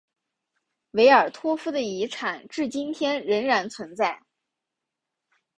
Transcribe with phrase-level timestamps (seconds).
[0.93, 4.23] 维尔托夫的遗产至今天仍然存在。